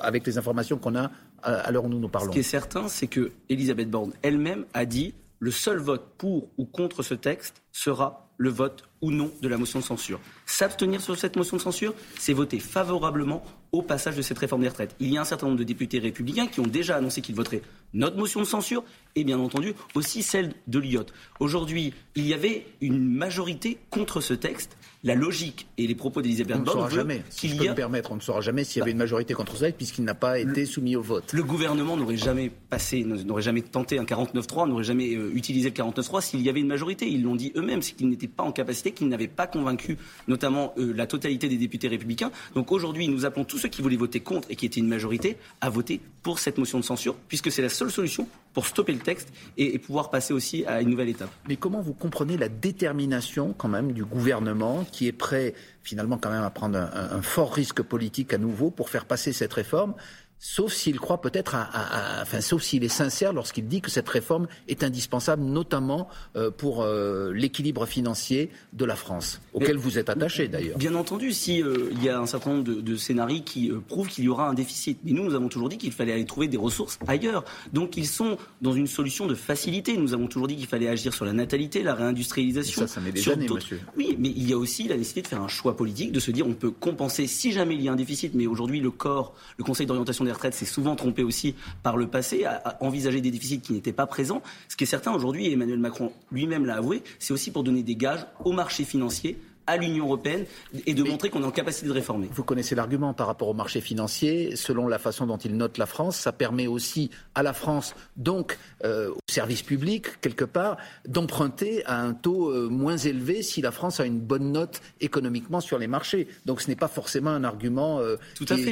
avec 0.00 0.24
les 0.26 0.38
informations 0.38 0.78
qu'on 0.78 0.94
a 0.94 1.10
où 1.44 1.88
nous 1.88 1.98
nous 1.98 2.08
parlons. 2.08 2.28
Ce 2.28 2.32
qui 2.32 2.40
est 2.40 2.44
certain, 2.44 2.86
c'est 2.86 3.08
que 3.08 3.32
Elisabeth 3.48 3.90
Borne 3.90 4.12
elle-même 4.22 4.64
a 4.74 4.84
dit 4.84 5.14
le 5.40 5.50
seul 5.50 5.78
vote 5.78 6.06
pour 6.18 6.48
ou 6.56 6.66
contre 6.66 7.02
ce 7.02 7.14
texte 7.14 7.62
sera 7.72 8.29
le 8.40 8.48
vote 8.48 8.84
ou 9.02 9.10
non 9.10 9.30
de 9.42 9.48
la 9.48 9.58
motion 9.58 9.80
de 9.80 9.84
censure. 9.84 10.18
S'abstenir 10.46 11.02
sur 11.02 11.16
cette 11.16 11.36
motion 11.36 11.58
de 11.58 11.62
censure, 11.62 11.94
c'est 12.18 12.32
voter 12.32 12.58
favorablement 12.58 13.44
au 13.70 13.82
passage 13.82 14.16
de 14.16 14.22
cette 14.22 14.38
réforme 14.38 14.62
des 14.62 14.68
retraites. 14.68 14.96
Il 14.98 15.12
y 15.12 15.18
a 15.18 15.20
un 15.20 15.24
certain 15.24 15.46
nombre 15.46 15.58
de 15.58 15.64
députés 15.64 15.98
républicains 15.98 16.46
qui 16.46 16.58
ont 16.60 16.66
déjà 16.66 16.96
annoncé 16.96 17.20
qu'ils 17.20 17.34
voteraient 17.34 17.60
notre 17.94 18.16
motion 18.16 18.40
de 18.40 18.46
censure 18.46 18.84
et 19.16 19.24
bien 19.24 19.38
entendu 19.38 19.74
aussi 19.94 20.22
celle 20.22 20.52
de 20.66 20.78
l'IOT. 20.78 21.06
Aujourd'hui, 21.40 21.92
il 22.14 22.26
y 22.26 22.34
avait 22.34 22.66
une 22.80 23.04
majorité 23.04 23.78
contre 23.90 24.20
ce 24.20 24.34
texte 24.34 24.76
la 25.02 25.14
logique 25.14 25.66
et 25.78 25.86
les 25.86 25.94
propos 25.94 26.20
d'Elisabeth 26.20 26.58
Borne. 26.58 26.78
On 26.80 26.84
ne 26.84 26.88
saura 26.88 26.90
jamais. 26.90 27.22
Si 27.30 27.48
je 27.48 27.56
peux 27.56 27.68
me 27.68 27.74
permettre, 27.74 28.12
on 28.12 28.16
ne 28.16 28.20
saura 28.20 28.40
jamais 28.40 28.64
s'il 28.64 28.80
y 28.80 28.82
avait 28.82 28.90
une 28.90 28.98
majorité 28.98 29.32
contre 29.34 29.56
ça, 29.56 29.70
puisqu'il 29.72 30.04
n'a 30.04 30.14
pas 30.14 30.38
été 30.38 30.66
soumis 30.66 30.96
au 30.96 31.02
vote. 31.02 31.32
Le 31.32 31.42
gouvernement 31.42 31.96
n'aurait 31.96 32.16
jamais 32.16 32.50
passé, 32.50 33.04
n'aurait 33.04 33.42
jamais 33.42 33.62
tenté 33.62 33.98
un 33.98 34.04
49-3, 34.04 34.68
n'aurait 34.68 34.84
jamais 34.84 35.14
euh, 35.14 35.30
utilisé 35.34 35.70
le 35.70 35.74
49-3 35.74 36.20
s'il 36.20 36.42
y 36.42 36.50
avait 36.50 36.60
une 36.60 36.66
majorité. 36.66 37.08
Ils 37.08 37.22
l'ont 37.22 37.34
dit 37.34 37.52
eux-mêmes, 37.56 37.80
c'est 37.80 37.94
qu'ils 37.94 38.08
n'étaient 38.08 38.28
pas 38.28 38.42
en 38.42 38.52
capacité, 38.52 38.92
qu'ils 38.92 39.08
n'avaient 39.08 39.28
pas 39.28 39.46
convaincu, 39.46 39.96
notamment 40.28 40.74
euh, 40.78 40.92
la 40.94 41.06
totalité 41.06 41.48
des 41.48 41.56
députés 41.56 41.88
républicains. 41.88 42.30
Donc 42.54 42.70
aujourd'hui, 42.70 43.08
nous 43.08 43.24
appelons 43.24 43.44
tous 43.44 43.58
ceux 43.58 43.68
qui 43.68 43.80
voulaient 43.80 43.96
voter 43.96 44.20
contre 44.20 44.48
et 44.50 44.56
qui 44.56 44.66
étaient 44.66 44.80
une 44.80 44.88
majorité 44.88 45.38
à 45.62 45.70
voter 45.70 46.00
pour 46.22 46.38
cette 46.38 46.58
motion 46.58 46.78
de 46.78 46.84
censure, 46.84 47.16
puisque 47.28 47.50
c'est 47.50 47.62
la 47.62 47.70
seule 47.80 47.90
solution 47.90 48.28
pour 48.52 48.66
stopper 48.66 48.92
le 48.92 48.98
texte 48.98 49.32
et, 49.56 49.74
et 49.74 49.78
pouvoir 49.78 50.10
passer 50.10 50.34
aussi 50.34 50.64
à 50.66 50.80
une 50.80 50.90
nouvelle 50.90 51.08
étape. 51.08 51.30
Mais 51.48 51.56
comment 51.56 51.80
vous 51.80 51.94
comprenez 51.94 52.36
la 52.36 52.48
détermination 52.48 53.54
quand 53.56 53.68
même 53.68 53.92
du 53.92 54.04
gouvernement 54.04 54.84
qui 54.92 55.06
est 55.06 55.12
prêt 55.12 55.54
finalement 55.82 56.18
quand 56.18 56.30
même 56.30 56.42
à 56.42 56.50
prendre 56.50 56.78
un, 56.78 57.22
fort 57.22 57.54
risque 57.54 57.82
politique 57.82 58.32
à 58.34 58.38
nouveau 58.38 58.70
pour 58.70 58.90
faire 58.90 59.06
passer 59.06 59.32
cette 59.32 59.52
réforme 59.52 59.94
sauf 60.40 60.72
s'il 60.72 60.98
croit 60.98 61.20
peut-être 61.20 61.54
à, 61.54 62.22
enfin, 62.22 62.40
sauf 62.40 62.62
s'il 62.62 62.82
est 62.82 62.88
sincère 62.88 63.32
lorsqu'il 63.32 63.68
dit 63.68 63.82
que 63.82 63.90
cette 63.90 64.08
réforme 64.08 64.48
est 64.68 64.82
indispensable, 64.82 65.42
notamment 65.42 66.08
euh, 66.34 66.50
pour 66.50 66.82
euh, 66.82 67.30
l'équilibre 67.32 67.86
financier 67.86 68.50
de 68.72 68.84
la 68.86 68.96
France, 68.96 69.40
auquel 69.52 69.76
vous 69.76 69.98
êtes 69.98 70.08
attaché 70.08 70.48
d'ailleurs. 70.48 70.78
Bien 70.78 70.94
entendu, 70.94 71.32
si 71.32 71.62
euh, 71.62 71.90
il 71.92 72.02
y 72.02 72.08
a 72.08 72.18
un 72.18 72.26
certain 72.26 72.54
nombre 72.54 72.64
de, 72.64 72.96
scénarios 72.96 73.42
qui 73.42 73.70
prouvent 73.88 74.08
qu'il 74.08 74.24
y 74.24 74.28
aura 74.28 74.48
un 74.48 74.54
déficit, 74.54 74.98
mais 75.04 75.12
nous, 75.12 75.24
nous 75.24 75.34
avons 75.34 75.48
toujours 75.48 75.68
dit 75.68 75.78
qu'il 75.78 75.92
fallait 75.92 76.12
aller 76.12 76.24
trouver 76.24 76.48
des 76.48 76.56
ressources 76.56 76.98
ailleurs. 77.06 77.44
Donc, 77.72 77.96
ils 77.96 78.06
sont 78.06 78.38
dans 78.62 78.72
une 78.72 78.86
solution 78.86 79.26
de 79.26 79.34
facilité. 79.34 79.96
Nous 79.96 80.14
avons 80.14 80.26
toujours 80.26 80.48
dit 80.48 80.56
qu'il 80.56 80.66
fallait 80.66 80.88
agir 80.88 81.12
sur 81.12 81.26
la 81.26 81.32
natalité, 81.32 81.82
la 81.82 81.94
réindustrialisation. 81.94 82.80
ça, 82.82 82.88
ça 82.88 83.00
met 83.00 83.12
des 83.12 83.28
années, 83.28 83.48
monsieur. 83.48 83.80
Oui, 83.96 84.16
mais 84.18 84.30
il 84.30 84.48
y 84.48 84.54
a 84.54 84.56
aussi 84.56 84.88
la 84.88 84.96
nécessité 84.96 85.22
de 85.22 85.28
faire 85.28 85.42
un 85.42 85.48
choix 85.48 85.76
politique, 85.76 86.12
de 86.12 86.20
se 86.20 86.30
dire 86.30 86.46
on 86.46 86.54
peut 86.54 86.70
compenser 86.70 87.26
si 87.26 87.52
jamais 87.52 87.74
il 87.74 87.82
y 87.82 87.88
a 87.88 87.92
un 87.92 87.96
déficit, 87.96 88.34
mais 88.34 88.46
aujourd'hui 88.46 88.80
le 88.80 88.90
corps, 88.90 89.34
le 89.58 89.64
Conseil 89.64 89.86
d'orientation 89.86 90.24
des 90.24 90.29
retraites 90.32 90.54
s'est 90.54 90.64
souvent 90.64 90.96
trompé 90.96 91.22
aussi 91.22 91.54
par 91.82 91.96
le 91.96 92.06
passé, 92.06 92.44
à, 92.44 92.76
envisager 92.80 93.20
des 93.20 93.30
déficits 93.30 93.60
qui 93.60 93.72
n'étaient 93.72 93.92
pas 93.92 94.06
présents. 94.06 94.42
Ce 94.68 94.76
qui 94.76 94.84
est 94.84 94.86
certain 94.86 95.12
aujourd'hui, 95.12 95.46
et 95.46 95.52
Emmanuel 95.52 95.78
Macron 95.78 96.12
lui-même 96.32 96.66
l'a 96.66 96.76
avoué, 96.76 97.02
c'est 97.18 97.32
aussi 97.32 97.50
pour 97.50 97.64
donner 97.64 97.82
des 97.82 97.96
gages 97.96 98.26
au 98.44 98.52
marché 98.52 98.84
financier 98.84 99.38
à 99.66 99.76
l'Union 99.76 100.06
européenne 100.06 100.46
et 100.86 100.94
de 100.94 101.02
montrer 101.04 101.30
qu'on 101.30 101.42
est 101.42 101.46
en 101.46 101.52
capacité 101.52 101.86
de 101.86 101.92
réformer. 101.92 102.28
Vous 102.32 102.42
connaissez 102.42 102.74
l'argument 102.74 103.14
par 103.14 103.28
rapport 103.28 103.48
au 103.48 103.54
marché 103.54 103.80
financier. 103.80 104.56
Selon 104.56 104.88
la 104.88 104.98
façon 104.98 105.26
dont 105.26 105.36
il 105.36 105.56
note 105.56 105.78
la 105.78 105.86
France, 105.86 106.16
ça 106.16 106.32
permet 106.32 106.66
aussi 106.66 107.10
à 107.34 107.42
la 107.42 107.52
France, 107.52 107.94
donc 108.16 108.58
euh, 108.84 109.12
service 109.30 109.62
public, 109.62 110.20
quelque 110.20 110.44
part, 110.44 110.76
d'emprunter 111.06 111.84
à 111.86 112.02
un 112.02 112.12
taux 112.12 112.50
euh, 112.50 112.68
moins 112.68 112.96
élevé 112.96 113.42
si 113.42 113.62
la 113.62 113.70
France 113.70 114.00
a 114.00 114.06
une 114.06 114.20
bonne 114.20 114.52
note 114.52 114.80
économiquement 115.00 115.60
sur 115.60 115.78
les 115.78 115.86
marchés. 115.86 116.28
Donc 116.46 116.60
ce 116.60 116.68
n'est 116.68 116.76
pas 116.76 116.88
forcément 116.88 117.30
un 117.30 117.44
argument 117.44 118.00
euh, 118.00 118.16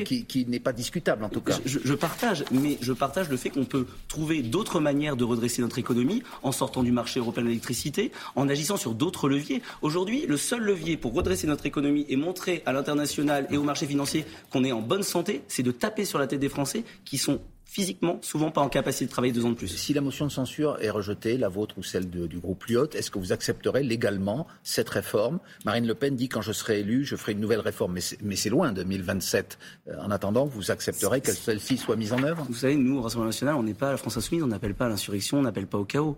qui, 0.04 0.46
n'est 0.46 0.60
pas 0.60 0.72
discutable, 0.72 1.24
en 1.24 1.28
tout 1.28 1.40
cas. 1.40 1.58
Je, 1.64 1.78
je, 1.82 1.94
partage, 1.94 2.44
mais 2.50 2.78
je 2.80 2.92
partage 2.92 3.28
le 3.28 3.36
fait 3.36 3.50
qu'on 3.50 3.64
peut 3.64 3.86
trouver 4.08 4.42
d'autres 4.42 4.80
manières 4.80 5.16
de 5.16 5.24
redresser 5.24 5.62
notre 5.62 5.78
économie 5.78 6.22
en 6.42 6.52
sortant 6.52 6.82
du 6.82 6.92
marché 6.92 7.20
européen 7.20 7.42
de 7.42 7.48
l'électricité, 7.48 8.12
en 8.36 8.48
agissant 8.48 8.76
sur 8.76 8.94
d'autres 8.94 9.28
leviers. 9.28 9.62
Aujourd'hui, 9.82 10.26
le 10.26 10.36
seul 10.36 10.62
levier 10.62 10.96
pour 10.96 11.14
redresser 11.14 11.46
notre 11.46 11.66
économie 11.66 12.06
et 12.08 12.16
montrer 12.16 12.62
à 12.66 12.72
l'international 12.72 13.46
et 13.50 13.56
au 13.56 13.62
marché 13.62 13.86
financier 13.86 14.24
qu'on 14.50 14.64
est 14.64 14.72
en 14.72 14.80
bonne 14.80 15.02
santé, 15.02 15.42
c'est 15.48 15.62
de 15.62 15.70
taper 15.70 16.04
sur 16.04 16.18
la 16.18 16.26
tête 16.26 16.40
des 16.40 16.48
Français 16.48 16.84
qui 17.04 17.18
sont 17.18 17.40
physiquement 17.78 18.18
souvent 18.22 18.50
pas 18.50 18.60
en 18.60 18.68
capacité 18.68 19.04
de 19.04 19.10
travailler 19.10 19.32
deux 19.32 19.44
ans 19.44 19.50
de 19.50 19.54
plus. 19.54 19.68
Si 19.68 19.94
la 19.94 20.00
motion 20.00 20.26
de 20.26 20.32
censure 20.32 20.78
est 20.80 20.90
rejetée, 20.90 21.38
la 21.38 21.48
vôtre 21.48 21.78
ou 21.78 21.84
celle 21.84 22.10
du 22.10 22.38
groupe 22.40 22.64
Lyot, 22.64 22.90
est-ce 22.94 23.08
que 23.08 23.20
vous 23.20 23.30
accepterez 23.30 23.84
légalement 23.84 24.48
cette 24.64 24.88
réforme? 24.88 25.38
Marine 25.64 25.86
Le 25.86 25.94
Pen 25.94 26.16
dit 26.16 26.28
quand 26.28 26.42
je 26.42 26.50
serai 26.50 26.80
élu, 26.80 27.04
je 27.04 27.14
ferai 27.14 27.32
une 27.32 27.40
nouvelle 27.40 27.60
réforme, 27.60 27.96
mais 28.20 28.36
c'est 28.36 28.50
loin, 28.50 28.72
2027. 28.72 29.58
Euh, 29.86 29.92
en 30.00 30.10
attendant, 30.10 30.44
vous 30.44 30.72
accepterez 30.72 31.20
que 31.20 31.30
celle-ci 31.30 31.76
soit 31.76 31.94
mise 31.94 32.12
en 32.12 32.20
œuvre? 32.24 32.44
Vous 32.48 32.56
savez, 32.56 32.74
nous, 32.74 32.98
au 32.98 33.02
Rassemblement 33.02 33.26
national, 33.26 33.54
on 33.54 33.62
n'est 33.62 33.74
pas 33.74 33.90
à 33.90 33.92
la 33.92 33.96
France 33.96 34.16
insoumise, 34.16 34.42
on 34.42 34.48
n'appelle 34.48 34.74
pas 34.74 34.86
à 34.86 34.88
l'insurrection, 34.88 35.38
on 35.38 35.42
n'appelle 35.42 35.68
pas 35.68 35.78
au 35.78 35.84
chaos. 35.84 36.16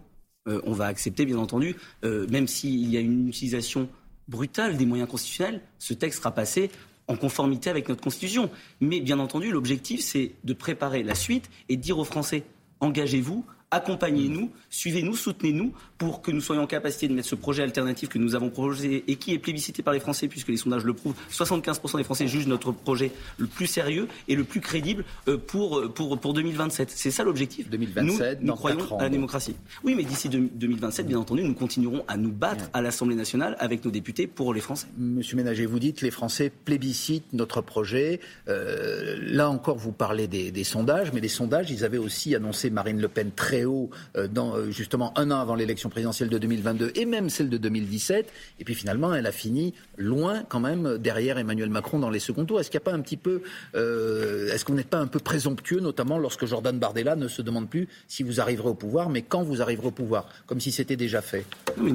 Euh, 0.48 0.62
on 0.64 0.72
va 0.72 0.86
accepter, 0.86 1.26
bien 1.26 1.36
entendu, 1.36 1.76
euh, 2.04 2.26
même 2.30 2.48
s'il 2.48 2.88
y 2.88 2.96
a 2.96 3.00
une 3.00 3.28
utilisation 3.28 3.86
brutale 4.28 4.78
des 4.78 4.86
moyens 4.86 5.10
constitutionnels, 5.10 5.60
ce 5.78 5.92
texte 5.92 6.20
sera 6.20 6.32
passé 6.32 6.70
en 7.10 7.16
conformité 7.16 7.68
avec 7.68 7.88
notre 7.88 8.02
Constitution. 8.02 8.50
Mais 8.80 9.00
bien 9.00 9.18
entendu, 9.18 9.50
l'objectif, 9.50 10.00
c'est 10.00 10.32
de 10.44 10.52
préparer 10.52 11.02
la 11.02 11.14
suite 11.14 11.50
et 11.68 11.76
de 11.76 11.82
dire 11.82 11.98
aux 11.98 12.04
Français, 12.04 12.44
engagez-vous, 12.78 13.44
accompagnez-nous, 13.70 14.50
suivez-nous, 14.68 15.14
soutenez-nous 15.14 15.72
pour 15.98 16.22
que 16.22 16.30
nous 16.30 16.40
soyons 16.40 16.62
en 16.62 16.66
capacité 16.66 17.08
de 17.08 17.14
mettre 17.14 17.28
ce 17.28 17.34
projet 17.34 17.62
alternatif 17.62 18.08
que 18.08 18.18
nous 18.18 18.34
avons 18.34 18.50
proposé 18.50 19.04
et 19.06 19.16
qui 19.16 19.32
est 19.32 19.38
plébiscité 19.38 19.82
par 19.82 19.94
les 19.94 20.00
Français, 20.00 20.28
puisque 20.28 20.48
les 20.48 20.56
sondages 20.56 20.84
le 20.84 20.94
prouvent. 20.94 21.14
75% 21.30 21.98
des 21.98 22.04
Français 22.04 22.26
jugent 22.26 22.46
notre 22.46 22.72
projet 22.72 23.12
le 23.38 23.46
plus 23.46 23.66
sérieux 23.66 24.08
et 24.26 24.34
le 24.34 24.44
plus 24.44 24.60
crédible 24.60 25.04
euh, 25.28 25.36
pour, 25.36 25.78
euh, 25.78 25.88
pour, 25.88 26.18
pour 26.18 26.34
2027. 26.34 26.90
C'est 26.90 27.10
ça 27.10 27.22
l'objectif. 27.22 27.68
2027, 27.70 28.40
nous, 28.40 28.46
nous 28.46 28.54
croyons 28.54 28.98
à 28.98 29.04
la 29.04 29.08
démocratie. 29.08 29.54
Oui, 29.84 29.94
mais 29.94 30.04
d'ici 30.04 30.28
2027, 30.28 31.06
bien 31.06 31.18
entendu, 31.18 31.42
nous 31.42 31.54
continuerons 31.54 32.04
à 32.08 32.16
nous 32.16 32.32
battre 32.32 32.70
à 32.72 32.82
l'Assemblée 32.82 33.16
nationale 33.16 33.56
avec 33.60 33.84
nos 33.84 33.90
députés 33.90 34.26
pour 34.26 34.52
les 34.54 34.60
Français. 34.60 34.88
Monsieur 34.98 35.36
Ménager, 35.36 35.66
vous 35.66 35.78
dites 35.78 36.00
les 36.00 36.10
Français 36.10 36.50
plébiscitent 36.64 37.32
notre 37.32 37.60
projet. 37.60 38.20
Euh, 38.48 39.16
là 39.20 39.50
encore, 39.50 39.76
vous 39.76 39.92
parlez 39.92 40.26
des, 40.26 40.50
des 40.50 40.64
sondages, 40.64 41.12
mais 41.12 41.20
les 41.20 41.28
sondages, 41.28 41.70
ils 41.70 41.84
avaient 41.84 41.98
aussi 41.98 42.34
annoncé 42.34 42.70
Marine 42.70 43.00
Le 43.00 43.08
Pen 43.08 43.30
très 43.30 43.59
haut 43.64 43.90
euh, 44.16 44.28
euh, 44.36 44.70
justement 44.70 45.16
un 45.18 45.30
an 45.30 45.40
avant 45.40 45.54
l'élection 45.54 45.88
présidentielle 45.88 46.28
de 46.28 46.38
2022 46.38 46.92
et 46.94 47.04
même 47.04 47.30
celle 47.30 47.48
de 47.48 47.56
2017. 47.56 48.32
Et 48.58 48.64
puis 48.64 48.74
finalement, 48.74 49.14
elle 49.14 49.26
a 49.26 49.32
fini 49.32 49.74
loin 49.96 50.42
quand 50.48 50.60
même 50.60 50.98
derrière 50.98 51.38
Emmanuel 51.38 51.70
Macron 51.70 51.98
dans 51.98 52.10
les 52.10 52.18
seconds 52.18 52.44
tours. 52.44 52.60
Est-ce 52.60 52.70
qu'il 52.70 52.78
n'y 52.78 52.84
a 52.84 52.90
pas 52.90 52.96
un 52.96 53.00
petit 53.00 53.16
peu, 53.16 53.42
euh, 53.74 54.52
est-ce 54.52 54.64
qu'on 54.64 54.74
n'est 54.74 54.84
pas 54.84 54.98
un 54.98 55.06
peu 55.06 55.18
présomptueux, 55.18 55.80
notamment 55.80 56.18
lorsque 56.18 56.46
Jordan 56.46 56.78
Bardella 56.78 57.16
ne 57.16 57.28
se 57.28 57.42
demande 57.42 57.68
plus 57.68 57.88
si 58.08 58.22
vous 58.22 58.40
arriverez 58.40 58.68
au 58.68 58.74
pouvoir, 58.74 59.10
mais 59.10 59.22
quand 59.22 59.42
vous 59.42 59.62
arriverez 59.62 59.88
au 59.88 59.92
pouvoir, 59.92 60.28
comme 60.46 60.60
si 60.60 60.72
c'était 60.72 60.96
déjà 60.96 61.22
fait? 61.22 61.44
Nous, 61.76 61.94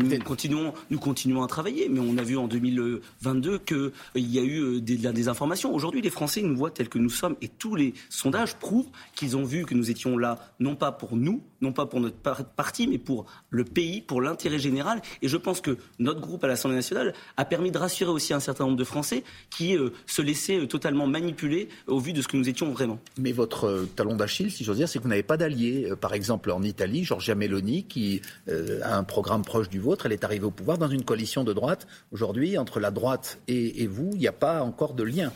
continuons, 1.00 1.43
à 1.43 1.48
travailler, 1.48 1.89
mais 1.89 2.00
on 2.00 2.17
a 2.17 2.24
vu 2.24 2.38
en 2.38 2.48
2022 2.48 3.60
qu'il 3.60 3.91
y 4.15 4.39
a 4.39 4.43
eu 4.43 4.81
des, 4.81 4.98
des 4.98 5.27
informations. 5.27 5.74
Aujourd'hui, 5.74 6.01
les 6.01 6.10
Français 6.10 6.41
nous 6.41 6.55
voient 6.55 6.72
tels 6.72 6.89
que 6.89 7.00
nous 7.00 7.10
sommes 7.10 7.36
et 7.41 7.48
tous 7.48 7.75
les 7.75 7.93
sondages 8.10 8.55
prouvent 8.55 8.88
qu'ils 9.15 9.38
ont 9.38 9.43
vu 9.43 9.65
que 9.65 9.74
nous 9.74 9.91
étions 9.91 10.17
là, 10.17 10.39
non 10.60 10.75
pas 10.75 10.91
pour 10.91 11.15
nous, 11.15 11.41
non 11.65 11.74
pas 11.74 11.86
pour 11.86 12.00
notre 12.00 12.15
parti, 12.55 12.88
mais 12.88 12.98
pour 12.98 13.25
le 13.50 13.63
pays, 13.63 14.01
pour 14.01 14.22
l'intérêt 14.22 14.60
général. 14.60 15.01
Et 15.22 15.27
je 15.27 15.38
pense 15.38 15.62
que 15.62 15.77
notre 16.00 16.22
groupe 16.22 16.43
à 16.43 16.48
l'Assemblée 16.48 16.77
nationale 16.77 17.13
a 17.38 17.45
permis 17.45 17.72
de 17.72 17.77
rassurer 17.77 18.12
aussi 18.12 18.34
un 18.34 18.39
certain 18.39 18.65
nombre 18.65 18.77
de 18.77 18.84
Français 18.84 19.24
qui 19.50 19.75
euh, 19.75 19.89
se 20.05 20.22
laissaient 20.22 20.60
euh, 20.62 20.67
totalement 20.67 21.07
manipuler 21.07 21.69
au 21.88 22.00
vu 22.00 22.13
de 22.13 22.22
ce 22.22 22.27
que 22.27 22.38
nous 22.38 22.48
étions 22.48 22.72
vraiment. 22.72 23.00
Mais 23.17 23.31
votre 23.31 23.65
euh, 23.65 23.89
talon 23.95 24.15
d'Achille, 24.15 24.51
si 24.51 24.63
j'ose 24.63 24.77
dire, 24.77 24.88
c'est 24.88 25.00
que 25.00 25.03
vous 25.03 25.10
n'avez 25.10 25.24
pas 25.24 25.38
d'alliés. 25.38 25.91
par 26.00 26.13
exemple, 26.13 26.51
en 26.51 26.62
Italie, 26.62 27.03
Giorgia 27.03 27.36
Meloni, 27.36 27.86
qui 27.86 28.22
a 28.48 28.95
un 28.95 29.03
programme 29.03 29.43
proche 29.43 29.69
du 29.69 29.79
vôtre, 29.79 30.05
elle 30.05 30.12
est 30.12 30.24
arrivée 30.24 30.45
au 30.45 30.51
pouvoir 30.51 30.77
dans 30.77 30.88
une 30.88 31.03
coalition 31.03 31.43
de 31.43 31.53
droite. 31.53 31.88
Aujourd'hui, 32.12 32.57
entre 32.57 32.79
la 32.79 32.91
droite 32.91 33.39
et, 33.48 33.88
vous, 33.88 34.12
il 34.13 34.19
n'y 34.19 34.27
a 34.27 34.31
pas 34.31 34.62
encore 34.62 34.93
de 34.93 35.03
lien. 35.03 35.31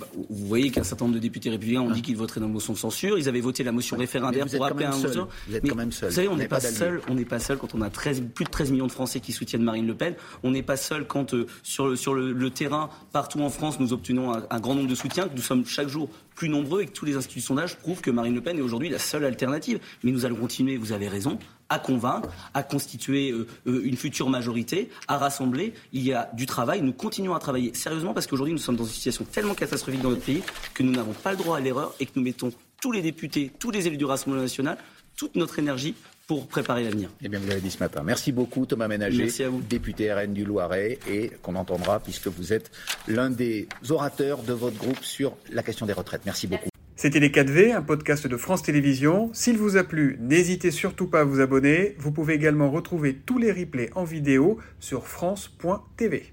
Bah, 0.00 0.06
vous 0.14 0.46
voyez 0.46 0.70
qu'un 0.70 0.84
certain 0.84 1.06
nombre 1.06 1.16
de 1.16 1.20
députés 1.20 1.50
républicains 1.50 1.80
ont 1.80 1.90
dit 1.90 2.02
qu'ils 2.02 2.16
voteraient 2.16 2.40
dans 2.40 2.46
le 2.46 2.52
motion 2.52 2.72
de 2.72 2.78
censure. 2.78 3.18
Ils 3.18 3.28
avaient 3.28 3.40
voté 3.40 3.64
la 3.64 3.72
motion 3.72 3.96
référendaire 3.96 4.46
pour 4.46 4.64
appeler 4.64 4.86
un 4.86 4.96
motion. 4.96 5.28
Vous 5.60 5.66
êtes 5.66 5.70
quand 5.70 5.76
même 5.76 5.92
seul. 5.92 6.10
Vous 6.10 6.14
savez, 6.14 6.28
on 6.28 6.36
n'est 6.36 6.48
pas, 6.48 6.60
seul. 6.60 7.00
On 7.08 7.14
n'est 7.14 7.24
pas 7.24 7.38
seul 7.38 7.58
quand 7.58 7.74
on 7.74 7.82
a 7.82 7.90
13, 7.90 8.22
plus 8.34 8.44
de 8.44 8.50
13 8.50 8.72
millions 8.72 8.86
de 8.86 8.92
Français 8.92 9.20
qui 9.20 9.32
soutiennent 9.32 9.62
Marine 9.62 9.86
Le 9.86 9.94
Pen. 9.94 10.14
On 10.42 10.50
n'est 10.50 10.62
pas 10.62 10.76
seul 10.76 11.06
quand 11.06 11.34
sur, 11.62 11.88
le, 11.88 11.96
sur 11.96 12.14
le, 12.14 12.50
terrain, 12.50 12.90
partout 13.12 13.40
en 13.40 13.50
France, 13.50 13.80
nous 13.80 13.92
obtenons 13.92 14.32
un, 14.32 14.60
grand 14.60 14.74
nombre 14.74 14.88
de 14.88 14.94
soutiens, 14.94 15.28
que 15.28 15.34
nous 15.34 15.42
sommes 15.42 15.66
chaque 15.66 15.88
jour 15.88 16.08
plus 16.34 16.48
nombreux 16.48 16.82
et 16.82 16.86
que 16.86 16.92
tous 16.92 17.04
les 17.04 17.16
instituts 17.16 17.40
de 17.40 17.44
sondage 17.44 17.76
prouvent 17.78 18.00
que 18.00 18.10
Marine 18.10 18.34
Le 18.34 18.40
Pen 18.40 18.58
est 18.58 18.62
aujourd'hui 18.62 18.88
la 18.88 18.98
seule 18.98 19.24
alternative. 19.24 19.80
Mais 20.02 20.12
nous 20.12 20.24
allons 20.24 20.36
continuer, 20.36 20.76
vous 20.76 20.92
avez 20.92 21.08
raison, 21.08 21.38
à 21.68 21.78
convaincre, 21.78 22.28
à 22.54 22.62
constituer 22.62 23.30
euh, 23.30 23.46
euh, 23.66 23.80
une 23.84 23.96
future 23.96 24.28
majorité, 24.28 24.90
à 25.08 25.18
rassembler. 25.18 25.74
Il 25.92 26.02
y 26.02 26.12
a 26.12 26.30
du 26.34 26.46
travail. 26.46 26.82
Nous 26.82 26.92
continuons 26.92 27.34
à 27.34 27.38
travailler 27.38 27.74
sérieusement 27.74 28.14
parce 28.14 28.26
qu'aujourd'hui, 28.26 28.52
nous 28.52 28.60
sommes 28.60 28.76
dans 28.76 28.84
une 28.84 28.90
situation 28.90 29.24
tellement 29.24 29.54
catastrophique 29.54 30.02
dans 30.02 30.10
notre 30.10 30.24
pays 30.24 30.42
que 30.74 30.82
nous 30.82 30.92
n'avons 30.92 31.12
pas 31.12 31.32
le 31.32 31.38
droit 31.38 31.56
à 31.56 31.60
l'erreur 31.60 31.94
et 32.00 32.06
que 32.06 32.12
nous 32.16 32.22
mettons 32.22 32.52
tous 32.80 32.92
les 32.92 33.02
députés, 33.02 33.50
tous 33.58 33.70
les 33.70 33.86
élus 33.86 33.96
du 33.96 34.04
Rassemblement 34.04 34.42
national, 34.42 34.78
toute 35.16 35.34
notre 35.36 35.58
énergie 35.58 35.94
pour 36.26 36.48
préparer 36.48 36.82
l'avenir. 36.84 37.08
Eh 37.22 37.28
bien, 37.28 37.38
vous 37.38 37.46
l'avez 37.48 37.60
dit 37.60 37.70
ce 37.70 37.78
matin. 37.78 38.02
Merci 38.04 38.32
beaucoup, 38.32 38.66
Thomas 38.66 38.88
Ménager, 38.88 39.22
Merci 39.24 39.44
à 39.44 39.48
vous. 39.48 39.60
député 39.62 40.12
RN 40.12 40.32
du 40.32 40.44
Loiret, 40.44 40.98
et 41.08 41.30
qu'on 41.42 41.54
entendra 41.54 42.00
puisque 42.00 42.26
vous 42.26 42.52
êtes 42.52 42.70
l'un 43.06 43.30
des 43.30 43.68
orateurs 43.90 44.42
de 44.42 44.52
votre 44.52 44.76
groupe 44.76 45.02
sur 45.02 45.36
la 45.52 45.62
question 45.62 45.86
des 45.86 45.92
retraites. 45.92 46.22
Merci 46.24 46.46
beaucoup. 46.46 46.68
C'était 46.96 47.20
Les 47.20 47.28
4V, 47.28 47.74
un 47.74 47.82
podcast 47.82 48.26
de 48.26 48.36
France 48.36 48.62
Télévisions. 48.62 49.30
S'il 49.34 49.58
vous 49.58 49.76
a 49.76 49.84
plu, 49.84 50.16
n'hésitez 50.20 50.70
surtout 50.70 51.06
pas 51.06 51.20
à 51.20 51.24
vous 51.24 51.40
abonner. 51.40 51.94
Vous 51.98 52.10
pouvez 52.10 52.34
également 52.34 52.70
retrouver 52.70 53.14
tous 53.14 53.38
les 53.38 53.52
replays 53.52 53.90
en 53.94 54.04
vidéo 54.04 54.58
sur 54.80 55.06
France.tv. 55.06 56.32